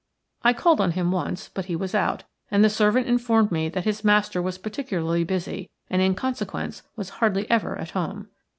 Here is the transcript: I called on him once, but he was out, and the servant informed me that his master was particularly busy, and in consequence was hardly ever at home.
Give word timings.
I 0.41 0.53
called 0.53 0.81
on 0.81 0.93
him 0.93 1.11
once, 1.11 1.47
but 1.49 1.65
he 1.65 1.75
was 1.75 1.93
out, 1.93 2.23
and 2.49 2.63
the 2.63 2.71
servant 2.71 3.05
informed 3.05 3.51
me 3.51 3.69
that 3.69 3.85
his 3.85 4.03
master 4.03 4.41
was 4.41 4.57
particularly 4.57 5.23
busy, 5.23 5.69
and 5.91 6.01
in 6.01 6.15
consequence 6.15 6.81
was 6.95 7.11
hardly 7.21 7.47
ever 7.51 7.75
at 7.77 7.91
home. 7.91 8.27